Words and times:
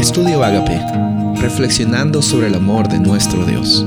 Estudio 0.00 0.42
Agape, 0.42 0.80
reflexionando 1.42 2.22
sobre 2.22 2.46
el 2.46 2.54
amor 2.54 2.88
de 2.88 2.98
nuestro 2.98 3.44
Dios. 3.44 3.84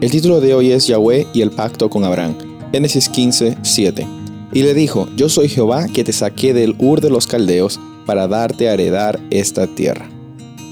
El 0.00 0.10
título 0.10 0.40
de 0.40 0.54
hoy 0.54 0.72
es 0.72 0.88
Yahweh 0.88 1.28
y 1.32 1.42
el 1.42 1.52
pacto 1.52 1.88
con 1.88 2.02
Abraham. 2.02 2.34
Génesis 2.72 3.08
15, 3.08 3.58
7. 3.62 4.08
Y 4.52 4.62
le 4.64 4.74
dijo, 4.74 5.08
yo 5.14 5.28
soy 5.28 5.48
Jehová 5.48 5.86
que 5.86 6.02
te 6.02 6.12
saqué 6.12 6.52
del 6.52 6.74
Ur 6.80 7.00
de 7.00 7.10
los 7.10 7.28
Caldeos 7.28 7.78
para 8.06 8.26
darte 8.26 8.68
a 8.68 8.74
heredar 8.74 9.20
esta 9.30 9.68
tierra. 9.68 10.04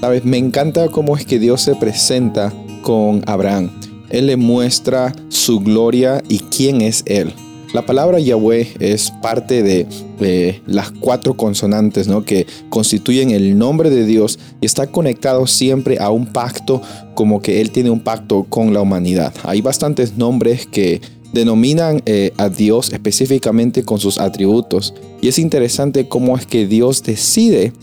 Sabes, 0.01 0.25
me 0.25 0.39
encanta 0.39 0.89
cómo 0.89 1.15
es 1.15 1.25
que 1.25 1.39
Dios 1.39 1.61
se 1.61 1.75
presenta 1.75 2.51
con 2.81 3.23
Abraham. 3.27 3.71
Él 4.09 4.27
le 4.27 4.35
muestra 4.35 5.13
su 5.29 5.61
gloria 5.61 6.21
y 6.27 6.39
quién 6.39 6.81
es 6.81 7.03
Él. 7.05 7.33
La 7.73 7.83
palabra 7.83 8.19
Yahweh 8.19 8.75
es 8.79 9.11
parte 9.23 9.63
de, 9.63 9.87
las 10.67 10.91
cuatro 10.91 11.35
consonantes 11.35 12.07
¿no? 12.07 12.23
que 12.23 12.45
constituyen 12.69 13.31
el 13.31 13.57
nombre 13.57 13.89
de 13.89 14.05
Dios 14.05 14.39
y 14.61 14.65
está 14.67 14.87
conectado 14.87 15.47
siempre 15.47 15.97
a 15.99 16.11
un 16.11 16.27
pacto 16.27 16.81
como 17.15 17.41
que 17.41 17.59
Él 17.59 17.71
tiene 17.71 17.89
un 17.89 17.99
pacto 17.99 18.45
con 18.47 18.73
la 18.73 18.81
humanidad. 18.81 19.33
Hay 19.43 19.61
bastantes 19.61 20.15
nombres 20.15 20.67
que 20.67 21.01
denominan 21.33 22.03
eh, 22.05 22.31
a 22.37 22.47
Dios 22.47 22.93
específicamente 22.93 23.83
con 23.83 23.99
sus 23.99 24.19
atributos 24.19 24.93
y 25.19 25.27
es 25.27 25.39
interesante 25.39 26.07
cómo 26.07 26.37
es 26.37 26.45
que 26.45 26.67
Dios 26.67 27.01
decide 27.01 27.73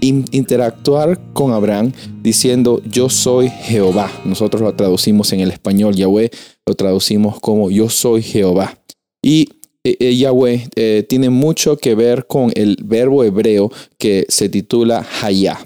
interactuar 0.00 1.20
con 1.32 1.52
Abraham 1.52 1.92
diciendo 2.22 2.80
yo 2.84 3.08
soy 3.08 3.50
Jehová. 3.50 4.10
Nosotros 4.24 4.62
lo 4.62 4.72
traducimos 4.74 5.32
en 5.32 5.40
el 5.40 5.50
español 5.50 5.94
Yahweh, 5.94 6.30
lo 6.64 6.74
traducimos 6.74 7.38
como 7.40 7.70
yo 7.70 7.88
soy 7.90 8.22
Jehová. 8.22 8.78
Y 9.22 9.48
eh, 9.84 9.96
eh, 9.98 10.16
Yahweh 10.16 10.68
eh, 10.76 11.06
tiene 11.08 11.30
mucho 11.30 11.76
que 11.76 11.94
ver 11.94 12.26
con 12.26 12.52
el 12.54 12.76
verbo 12.84 13.24
hebreo 13.24 13.70
que 13.98 14.26
se 14.28 14.48
titula 14.48 15.06
Hayah, 15.22 15.64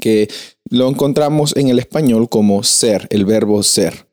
que 0.00 0.28
lo 0.70 0.88
encontramos 0.88 1.54
en 1.56 1.68
el 1.68 1.78
español 1.78 2.28
como 2.28 2.62
ser, 2.62 3.06
el 3.10 3.24
verbo 3.24 3.62
ser. 3.62 4.06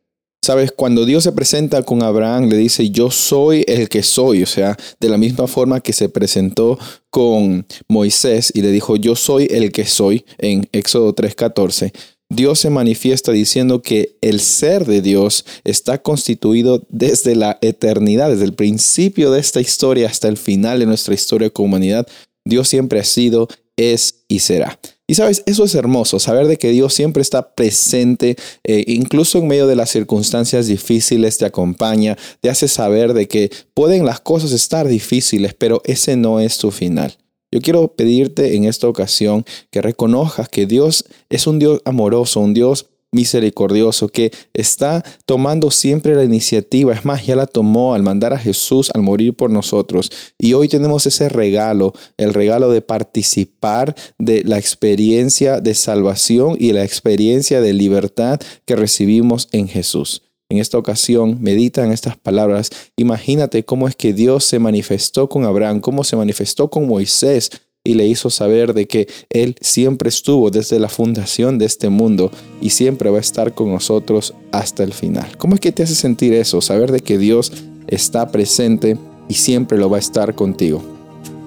Sabes, 0.43 0.73
cuando 0.73 1.05
Dios 1.05 1.23
se 1.23 1.31
presenta 1.31 1.83
con 1.83 2.03
Abraham, 2.03 2.49
le 2.49 2.57
dice, 2.57 2.89
yo 2.89 3.09
soy 3.09 3.63
el 3.65 3.87
que 3.87 4.03
soy, 4.03 4.43
o 4.43 4.45
sea, 4.45 4.77
de 4.99 5.07
la 5.07 5.17
misma 5.17 5.47
forma 5.47 5.79
que 5.79 5.93
se 5.93 6.09
presentó 6.09 6.77
con 7.09 7.65
Moisés 7.87 8.51
y 8.53 8.61
le 8.61 8.71
dijo, 8.71 8.97
yo 8.97 9.15
soy 9.15 9.47
el 9.49 9.71
que 9.71 9.85
soy 9.85 10.25
en 10.37 10.67
Éxodo 10.73 11.15
3:14. 11.15 11.93
Dios 12.35 12.59
se 12.59 12.69
manifiesta 12.69 13.31
diciendo 13.31 13.81
que 13.81 14.17
el 14.21 14.39
ser 14.39 14.85
de 14.85 15.01
Dios 15.01 15.45
está 15.63 16.01
constituido 16.01 16.83
desde 16.89 17.35
la 17.35 17.59
eternidad, 17.61 18.29
desde 18.31 18.45
el 18.45 18.53
principio 18.53 19.31
de 19.31 19.39
esta 19.39 19.61
historia 19.61 20.07
hasta 20.07 20.27
el 20.27 20.37
final 20.37 20.79
de 20.79 20.87
nuestra 20.87 21.13
historia 21.13 21.49
como 21.51 21.67
humanidad. 21.67 22.07
Dios 22.43 22.67
siempre 22.67 22.99
ha 22.99 23.03
sido, 23.03 23.47
es 23.77 24.23
y 24.27 24.39
será. 24.39 24.79
Y 25.05 25.15
sabes, 25.15 25.43
eso 25.45 25.63
es 25.65 25.75
hermoso, 25.75 26.17
saber 26.17 26.47
de 26.47 26.57
que 26.57 26.71
Dios 26.71 26.93
siempre 26.93 27.21
está 27.21 27.53
presente, 27.53 28.35
eh, 28.63 28.83
incluso 28.87 29.37
en 29.37 29.47
medio 29.47 29.67
de 29.67 29.75
las 29.75 29.91
circunstancias 29.91 30.67
difíciles, 30.67 31.37
te 31.37 31.45
acompaña, 31.45 32.17
te 32.41 32.49
hace 32.49 32.67
saber 32.67 33.13
de 33.13 33.27
que 33.27 33.51
pueden 33.73 34.05
las 34.05 34.21
cosas 34.21 34.53
estar 34.53 34.87
difíciles, 34.87 35.53
pero 35.53 35.81
ese 35.85 36.15
no 36.15 36.39
es 36.39 36.57
tu 36.57 36.71
final. 36.71 37.15
Yo 37.53 37.61
quiero 37.61 37.87
pedirte 37.89 38.55
en 38.55 38.63
esta 38.63 38.87
ocasión 38.87 39.45
que 39.69 39.79
reconozcas 39.79 40.49
que 40.49 40.65
Dios 40.65 41.05
es 41.29 41.45
un 41.45 41.59
Dios 41.59 41.81
amoroso, 41.85 42.39
un 42.39 42.55
Dios 42.55 42.87
misericordioso 43.11 44.07
que 44.07 44.31
está 44.55 45.05
tomando 45.27 45.69
siempre 45.69 46.15
la 46.15 46.23
iniciativa. 46.23 46.95
Es 46.95 47.05
más, 47.05 47.27
ya 47.27 47.35
la 47.35 47.45
tomó 47.45 47.93
al 47.93 48.01
mandar 48.01 48.33
a 48.33 48.39
Jesús 48.39 48.89
al 48.95 49.03
morir 49.03 49.35
por 49.35 49.51
nosotros. 49.51 50.09
Y 50.39 50.53
hoy 50.53 50.67
tenemos 50.67 51.05
ese 51.05 51.29
regalo, 51.29 51.93
el 52.17 52.33
regalo 52.33 52.71
de 52.71 52.81
participar 52.81 53.93
de 54.17 54.43
la 54.43 54.57
experiencia 54.57 55.61
de 55.61 55.75
salvación 55.75 56.57
y 56.59 56.71
la 56.73 56.83
experiencia 56.83 57.61
de 57.61 57.73
libertad 57.73 58.39
que 58.65 58.75
recibimos 58.75 59.47
en 59.51 59.67
Jesús 59.67 60.23
en 60.49 60.59
esta 60.59 60.77
ocasión, 60.77 61.37
medita 61.41 61.83
en 61.83 61.91
estas 61.91 62.17
palabras. 62.17 62.69
Imagínate 62.95 63.63
cómo 63.65 63.87
es 63.87 63.95
que 63.95 64.13
Dios 64.13 64.43
se 64.43 64.59
manifestó 64.59 65.29
con 65.29 65.45
Abraham, 65.45 65.79
cómo 65.79 66.03
se 66.03 66.15
manifestó 66.15 66.69
con 66.69 66.87
Moisés 66.87 67.49
y 67.83 67.95
le 67.95 68.07
hizo 68.07 68.29
saber 68.29 68.73
de 68.73 68.87
que 68.87 69.07
Él 69.29 69.55
siempre 69.59 70.09
estuvo 70.09 70.49
desde 70.49 70.79
la 70.79 70.87
fundación 70.87 71.57
de 71.57 71.65
este 71.65 71.89
mundo 71.89 72.31
y 72.61 72.69
siempre 72.69 73.09
va 73.09 73.17
a 73.17 73.21
estar 73.21 73.53
con 73.53 73.71
nosotros 73.71 74.33
hasta 74.51 74.83
el 74.83 74.93
final. 74.93 75.37
¿Cómo 75.37 75.55
es 75.55 75.59
que 75.59 75.71
te 75.71 75.83
hace 75.83 75.95
sentir 75.95 76.33
eso? 76.33 76.61
Saber 76.61 76.91
de 76.91 77.01
que 77.01 77.17
Dios 77.17 77.51
está 77.87 78.31
presente 78.31 78.97
y 79.27 79.33
siempre 79.33 79.77
lo 79.77 79.89
va 79.89 79.97
a 79.97 79.99
estar 79.99 80.33
contigo. 80.35 80.81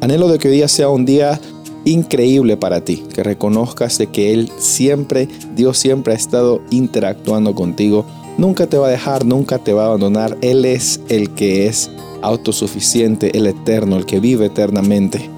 Anhelo 0.00 0.28
de 0.28 0.38
que 0.38 0.48
hoy 0.48 0.54
día 0.54 0.68
sea 0.68 0.90
un 0.90 1.06
día 1.06 1.40
increíble 1.86 2.56
para 2.56 2.82
ti, 2.82 3.02
que 3.14 3.22
reconozcas 3.22 3.96
de 3.96 4.08
que 4.08 4.34
Él 4.34 4.50
siempre, 4.58 5.28
Dios 5.54 5.78
siempre 5.78 6.12
ha 6.12 6.16
estado 6.16 6.60
interactuando 6.70 7.54
contigo 7.54 8.04
nunca 8.38 8.66
te 8.66 8.78
va 8.78 8.88
a 8.88 8.90
dejar, 8.90 9.24
nunca 9.24 9.58
te 9.58 9.72
va 9.72 9.84
a 9.84 9.86
abandonar. 9.86 10.36
Él 10.40 10.64
es 10.64 11.00
el 11.08 11.30
que 11.30 11.66
es 11.66 11.90
autosuficiente, 12.22 13.36
el 13.36 13.46
eterno, 13.46 13.96
el 13.96 14.06
que 14.06 14.20
vive 14.20 14.46
eternamente. 14.46 15.30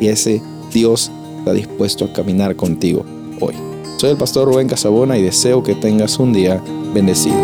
Y 0.00 0.08
ese 0.08 0.42
Dios 0.72 1.10
está 1.38 1.52
dispuesto 1.52 2.04
a 2.04 2.12
caminar 2.12 2.56
contigo 2.56 3.04
hoy. 3.40 3.54
Soy 3.98 4.10
el 4.10 4.16
pastor 4.16 4.48
Rubén 4.48 4.68
Casabona 4.68 5.16
y 5.16 5.22
deseo 5.22 5.62
que 5.62 5.74
tengas 5.74 6.18
un 6.18 6.32
día 6.32 6.62
bendecido. 6.92 7.36